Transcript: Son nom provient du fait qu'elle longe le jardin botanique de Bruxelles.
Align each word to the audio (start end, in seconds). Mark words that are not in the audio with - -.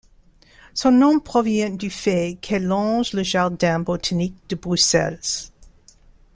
Son 0.73 0.89
nom 0.93 1.19
provient 1.19 1.69
du 1.69 1.91
fait 1.91 2.39
qu'elle 2.41 2.63
longe 2.63 3.13
le 3.13 3.21
jardin 3.21 3.79
botanique 3.79 4.33
de 4.49 4.55
Bruxelles. 4.55 5.19